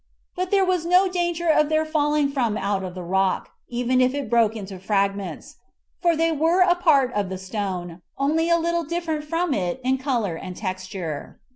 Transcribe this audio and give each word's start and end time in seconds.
But 0.35 0.49
there 0.49 0.65
was 0.65 0.83
no 0.83 1.07
danger 1.07 1.47
of 1.49 1.69
their 1.69 1.85
falling 1.85 2.29
from 2.29 2.57
out 2.57 2.81
the 2.95 3.03
rock, 3.03 3.51
even 3.67 4.01
if 4.01 4.15
it 4.15 4.31
broke 4.31 4.55
into 4.55 4.79
fragments; 4.79 5.57
for 6.01 6.15
they 6.15 6.31
were 6.31 6.61
a 6.61 6.73
part 6.73 7.13
of 7.13 7.29
the 7.29 7.37
stone, 7.37 8.01
only 8.17 8.49
a 8.49 8.57
little 8.57 8.83
different 8.83 9.23
from 9.25 9.53
it 9.53 9.79
in 9.83 9.99
color 9.99 10.33
and 10.35 10.55
texture. 10.57 11.39